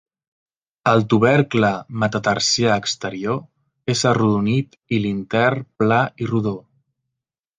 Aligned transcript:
El 0.91 1.03
tubercle 1.13 1.69
metatarsià 2.03 2.77
exterior 2.83 3.37
és 3.95 4.01
arrodonit 4.13 4.75
i 4.97 5.01
l'intern 5.03 5.63
pla 5.83 6.03
i 6.25 6.31
rodó. 6.35 6.57